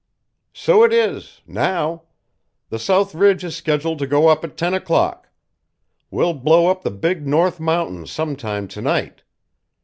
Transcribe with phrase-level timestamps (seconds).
[0.55, 2.05] "So it is now.
[2.71, 5.29] The south ridge is scheduled to go up at ten o'clock.
[6.09, 9.21] We'll blow up the big north mountains sometime to night.